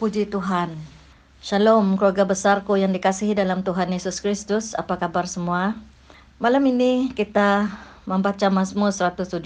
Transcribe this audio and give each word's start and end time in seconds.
Puji 0.00 0.24
Tuhan. 0.24 0.72
Shalom 1.44 2.00
keluarga 2.00 2.24
besarku 2.24 2.80
yang 2.80 2.96
dikasihi 2.96 3.36
dalam 3.36 3.60
Tuhan 3.60 3.92
Yesus 3.92 4.24
Kristus. 4.24 4.72
Apa 4.72 4.96
kabar 4.96 5.28
semua? 5.28 5.76
Malam 6.40 6.64
ini 6.72 7.12
kita 7.12 7.68
membaca 8.08 8.48
Mazmur 8.48 8.88
117 8.88 9.44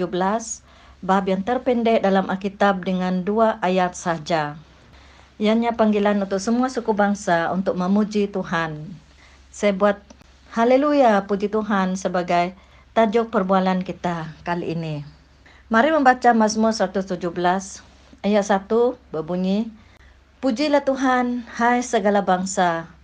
bab 1.02 1.25
yang 1.27 1.43
terpendek 1.43 1.98
dalam 1.98 2.30
Alkitab 2.30 2.87
dengan 2.87 3.27
dua 3.27 3.59
ayat 3.59 3.98
saja. 3.98 4.55
Ianya 5.34 5.75
panggilan 5.75 6.23
untuk 6.23 6.39
semua 6.39 6.71
suku 6.71 6.95
bangsa 6.95 7.51
untuk 7.51 7.75
memuji 7.75 8.30
Tuhan. 8.30 8.87
Saya 9.51 9.75
buat 9.75 9.98
Haleluya 10.55 11.27
puji 11.27 11.51
Tuhan 11.51 11.98
sebagai 11.98 12.55
tajuk 12.95 13.34
perbualan 13.34 13.83
kita 13.83 14.30
kali 14.47 14.78
ini. 14.78 15.03
Mari 15.75 15.91
membaca 15.91 16.30
Mazmur 16.30 16.70
117 16.70 17.19
ayat 18.23 18.45
1 18.47 18.70
berbunyi 19.12 19.73
Pujilah 20.41 20.84
Tuhan 20.84 21.48
hai 21.59 21.83
segala 21.83 22.23
bangsa 22.23 22.97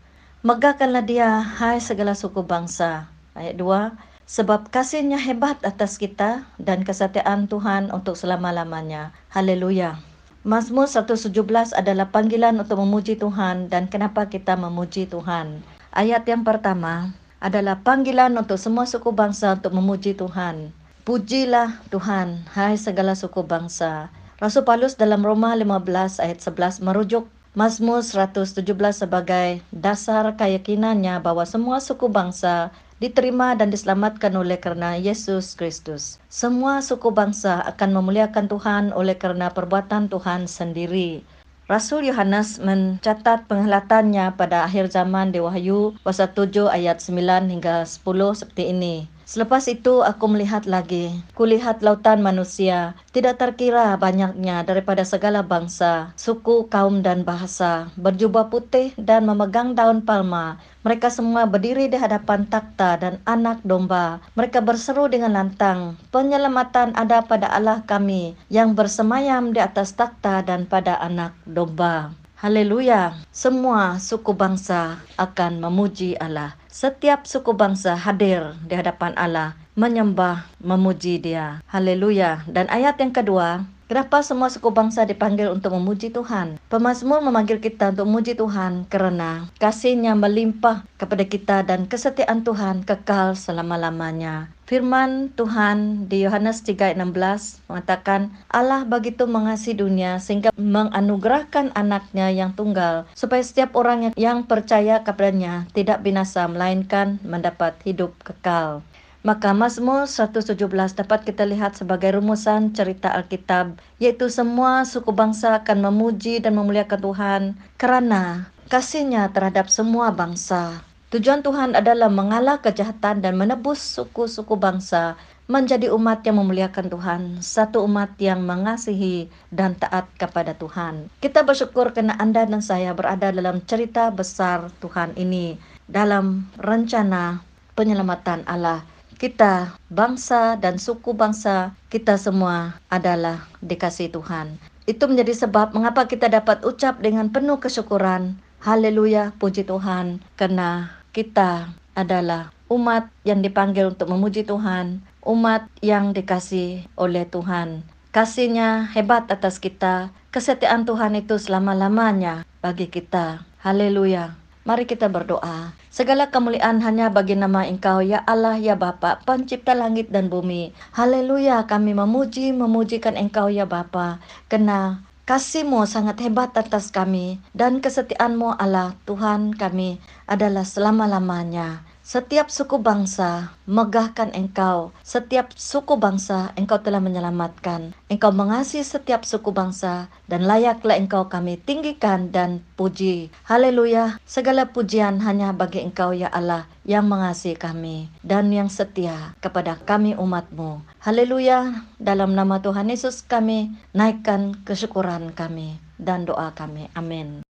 megahkanlah 0.43 1.07
dia 1.07 1.39
hai 1.39 1.79
segala 1.79 2.19
suku 2.19 2.43
bangsa. 2.43 3.07
Ayat 3.39 3.55
2 3.63 3.95
sebab 4.27 4.75
kasihnya 4.75 5.15
hebat 5.23 5.55
atas 5.63 6.03
kita 6.03 6.51
dan 6.59 6.83
kesetiaan 6.83 7.47
Tuhan 7.47 7.95
untuk 7.95 8.19
selama-lamanya. 8.19 9.15
Haleluya. 9.31 10.03
Mazmur 10.43 10.91
117 10.91 11.31
adalah 11.79 12.11
panggilan 12.11 12.59
untuk 12.59 12.83
memuji 12.83 13.15
Tuhan 13.15 13.71
dan 13.71 13.87
kenapa 13.87 14.27
kita 14.27 14.59
memuji 14.59 15.07
Tuhan. 15.07 15.63
Ayat 15.95 16.27
yang 16.27 16.43
pertama 16.43 17.15
adalah 17.39 17.79
panggilan 17.79 18.35
untuk 18.35 18.59
semua 18.59 18.83
suku 18.83 19.15
bangsa 19.15 19.55
untuk 19.55 19.71
memuji 19.79 20.19
Tuhan. 20.19 20.75
Pujilah 21.07 21.79
Tuhan, 21.95 22.51
hai 22.51 22.75
segala 22.75 23.15
suku 23.15 23.47
bangsa. 23.47 24.11
Rasul 24.43 24.67
Paulus 24.67 24.99
dalam 24.99 25.23
Roma 25.23 25.55
15 25.55 26.19
ayat 26.19 26.43
11 26.43 26.83
merujuk 26.83 27.31
Mazmur 27.55 28.03
117 28.03 28.59
sebagai 28.91 29.63
dasar 29.71 30.35
keyakinannya 30.35 31.23
bahwa 31.23 31.47
semua 31.47 31.79
suku 31.79 32.11
bangsa 32.11 32.75
diterima 32.99 33.55
dan 33.55 33.71
diselamatkan 33.71 34.35
oleh 34.35 34.59
karena 34.59 34.99
Yesus 34.99 35.55
Kristus. 35.55 36.19
Semua 36.27 36.83
suku 36.83 37.15
bangsa 37.15 37.63
akan 37.71 38.03
memuliakan 38.03 38.51
Tuhan 38.51 38.85
oleh 38.91 39.15
karena 39.15 39.47
perbuatan 39.55 40.11
Tuhan 40.11 40.51
sendiri. 40.51 41.23
Rasul 41.71 42.11
Yohanes 42.11 42.59
mencatat 42.59 43.47
penghelatannya 43.47 44.35
pada 44.35 44.67
akhir 44.67 44.91
zaman 44.91 45.31
di 45.31 45.39
Wahyu 45.39 45.95
pasal 46.03 46.35
7 46.35 46.67
ayat 46.67 46.99
9 46.99 47.47
hingga 47.47 47.87
10 47.87 48.03
seperti 48.35 48.75
ini. 48.75 49.07
Selepas 49.33 49.65
itu 49.65 50.05
aku 50.05 50.29
melihat 50.29 50.69
lagi, 50.69 51.09
kulihat 51.33 51.81
lautan 51.81 52.21
manusia, 52.21 52.93
tidak 53.17 53.41
terkira 53.41 53.97
banyaknya 53.97 54.61
daripada 54.61 55.09
segala 55.09 55.41
bangsa, 55.41 56.13
suku, 56.21 56.69
kaum 56.69 57.01
dan 57.01 57.25
bahasa, 57.25 57.89
berjubah 57.97 58.53
putih 58.53 58.93
dan 59.01 59.25
memegang 59.25 59.73
daun 59.73 60.05
palma. 60.05 60.61
Mereka 60.85 61.09
semua 61.09 61.49
berdiri 61.49 61.89
di 61.89 61.97
hadapan 61.97 62.45
takhta 62.45 63.01
dan 63.01 63.25
anak 63.25 63.65
domba. 63.65 64.21
Mereka 64.37 64.61
berseru 64.61 65.09
dengan 65.09 65.33
lantang, 65.33 65.97
penyelamatan 66.13 66.93
ada 66.93 67.25
pada 67.25 67.49
Allah 67.57 67.81
kami 67.89 68.37
yang 68.53 68.77
bersemayam 68.77 69.57
di 69.57 69.65
atas 69.65 69.97
takhta 69.97 70.45
dan 70.45 70.69
pada 70.69 71.01
anak 71.01 71.33
domba. 71.49 72.13
Haleluya. 72.43 73.15
Semua 73.31 74.03
suku 74.03 74.35
bangsa 74.35 74.99
akan 75.15 75.63
memuji 75.63 76.19
Allah. 76.19 76.59
Setiap 76.67 77.23
suku 77.23 77.55
bangsa 77.55 77.95
hadir 77.95 78.59
di 78.67 78.75
hadapan 78.75 79.15
Allah, 79.15 79.55
menyembah, 79.79 80.51
memuji 80.59 81.23
Dia. 81.23 81.63
Haleluya. 81.71 82.43
Dan 82.51 82.67
ayat 82.67 82.99
yang 82.99 83.15
kedua, 83.15 83.63
Kenapa 83.93 84.25
semua 84.25 84.49
suku 84.49 84.73
bangsa 84.73 85.05
dipanggil 85.05 85.53
untuk 85.53 85.77
memuji 85.77 86.09
Tuhan? 86.09 86.57
Pemazmur 86.73 87.21
memanggil 87.21 87.61
kita 87.61 87.93
untuk 87.93 88.09
memuji 88.09 88.33
Tuhan 88.33 88.89
karena 88.89 89.53
kasihnya 89.61 90.17
melimpah 90.17 90.89
kepada 90.97 91.29
kita 91.29 91.61
dan 91.61 91.85
kesetiaan 91.85 92.41
Tuhan 92.41 92.89
kekal 92.89 93.37
selama-lamanya. 93.37 94.49
Firman 94.65 95.29
Tuhan 95.37 96.09
di 96.09 96.25
Yohanes 96.25 96.65
3:16 96.65 97.61
mengatakan 97.69 98.33
Allah 98.49 98.89
begitu 98.89 99.29
mengasihi 99.29 99.77
dunia 99.77 100.17
sehingga 100.25 100.57
menganugerahkan 100.57 101.77
anaknya 101.77 102.33
yang 102.33 102.57
tunggal 102.57 103.05
supaya 103.13 103.45
setiap 103.45 103.77
orang 103.77 104.17
yang 104.17 104.49
percaya 104.49 105.05
kepadanya 105.05 105.69
tidak 105.77 106.01
binasa 106.01 106.49
melainkan 106.49 107.21
mendapat 107.21 107.77
hidup 107.85 108.17
kekal. 108.25 108.81
Maka 109.23 109.55
Mazmur 109.55 110.11
117 110.11 110.59
dapat 110.99 111.23
kita 111.23 111.47
lihat 111.47 111.79
sebagai 111.79 112.19
rumusan 112.19 112.75
cerita 112.75 113.15
Alkitab, 113.15 113.79
yaitu 114.03 114.27
semua 114.27 114.83
suku 114.83 115.15
bangsa 115.15 115.63
akan 115.63 115.79
memuji 115.79 116.43
dan 116.43 116.59
memuliakan 116.59 116.99
Tuhan 116.99 117.43
karena 117.79 118.51
kasihnya 118.67 119.31
terhadap 119.31 119.71
semua 119.71 120.11
bangsa. 120.11 120.83
Tujuan 121.15 121.47
Tuhan 121.47 121.79
adalah 121.79 122.11
mengalah 122.11 122.59
kejahatan 122.67 123.23
dan 123.23 123.39
menebus 123.39 123.79
suku-suku 123.79 124.59
bangsa 124.59 125.15
menjadi 125.47 125.95
umat 125.95 126.27
yang 126.27 126.43
memuliakan 126.43 126.91
Tuhan, 126.91 127.23
satu 127.47 127.87
umat 127.87 128.19
yang 128.19 128.43
mengasihi 128.43 129.31
dan 129.55 129.79
taat 129.79 130.11
kepada 130.19 130.59
Tuhan. 130.59 131.07
Kita 131.23 131.47
bersyukur 131.47 131.95
karena 131.95 132.19
Anda 132.19 132.43
dan 132.43 132.59
saya 132.59 132.91
berada 132.91 133.31
dalam 133.31 133.63
cerita 133.71 134.11
besar 134.11 134.75
Tuhan 134.83 135.15
ini, 135.15 135.63
dalam 135.87 136.51
rencana 136.59 137.39
penyelamatan 137.79 138.51
Allah 138.51 138.83
kita, 139.23 139.79
bangsa 139.87 140.59
dan 140.59 140.83
suku 140.83 141.15
bangsa, 141.15 141.79
kita 141.95 142.19
semua 142.19 142.83
adalah 142.91 143.47
dikasih 143.63 144.11
Tuhan. 144.11 144.59
Itu 144.83 145.07
menjadi 145.07 145.47
sebab 145.47 145.79
mengapa 145.79 146.11
kita 146.11 146.27
dapat 146.27 146.67
ucap 146.67 146.99
dengan 146.99 147.31
penuh 147.31 147.63
kesyukuran. 147.63 148.35
Haleluya, 148.59 149.31
puji 149.39 149.63
Tuhan, 149.63 150.19
karena 150.35 150.99
kita 151.15 151.71
adalah 151.95 152.51
umat 152.67 153.15
yang 153.23 153.47
dipanggil 153.47 153.95
untuk 153.95 154.11
memuji 154.11 154.43
Tuhan, 154.43 155.07
umat 155.23 155.71
yang 155.79 156.11
dikasih 156.11 156.91
oleh 156.99 157.23
Tuhan. 157.23 157.87
Kasihnya 158.11 158.91
hebat 158.91 159.31
atas 159.31 159.63
kita, 159.63 160.11
kesetiaan 160.35 160.83
Tuhan 160.83 161.15
itu 161.15 161.39
selama-lamanya 161.39 162.43
bagi 162.59 162.91
kita. 162.91 163.47
Haleluya. 163.63 164.42
Mari 164.63 164.87
kita 164.87 165.11
berdoa. 165.11 165.75
Segala 165.91 166.31
kemuliaan 166.31 166.79
hanya 166.87 167.11
bagi 167.11 167.35
nama 167.35 167.67
Engkau, 167.67 167.99
ya 167.99 168.23
Allah, 168.23 168.55
ya 168.55 168.79
Bapa, 168.79 169.19
pencipta 169.27 169.75
langit 169.75 170.15
dan 170.15 170.31
bumi. 170.31 170.71
Haleluya, 170.95 171.67
kami 171.67 171.99
memuji, 171.99 172.55
memujikan 172.55 173.19
Engkau, 173.19 173.51
ya 173.51 173.67
Bapa. 173.67 174.23
Karena 174.47 175.03
kasihmu 175.27 175.83
sangat 175.83 176.23
hebat 176.23 176.55
atas 176.55 176.95
kami, 176.95 177.43
dan 177.59 177.83
kesetiaanmu 177.83 178.55
Allah, 178.55 178.95
Tuhan 179.03 179.59
kami, 179.59 179.99
adalah 180.31 180.63
selama-lamanya. 180.63 181.83
Setiap 182.03 182.51
suku 182.51 182.83
bangsa 182.83 183.55
megahkan 183.63 184.35
engkau. 184.35 184.91
Setiap 185.07 185.55
suku 185.55 185.95
bangsa 185.95 186.51
engkau 186.59 186.83
telah 186.83 186.99
menyelamatkan. 186.99 187.95
Engkau 188.11 188.35
mengasihi 188.35 188.83
setiap 188.83 189.23
suku 189.23 189.55
bangsa 189.55 190.11
dan 190.27 190.43
layaklah 190.43 190.99
engkau 190.99 191.31
kami 191.31 191.63
tinggikan 191.63 192.35
dan 192.35 192.67
puji. 192.75 193.31
Haleluya. 193.47 194.19
Segala 194.27 194.75
pujian 194.75 195.23
hanya 195.23 195.55
bagi 195.55 195.79
engkau 195.79 196.11
ya 196.11 196.27
Allah 196.27 196.67
yang 196.83 197.07
mengasihi 197.07 197.55
kami 197.55 198.11
dan 198.27 198.51
yang 198.51 198.67
setia 198.67 199.39
kepada 199.39 199.79
kami 199.79 200.19
umatmu. 200.19 200.83
Haleluya. 201.07 201.87
Dalam 202.03 202.35
nama 202.35 202.59
Tuhan 202.59 202.91
Yesus 202.91 203.23
kami 203.23 203.79
naikkan 203.95 204.59
kesyukuran 204.67 205.31
kami 205.39 205.79
dan 206.03 206.27
doa 206.27 206.51
kami. 206.51 206.91
Amin. 206.99 207.47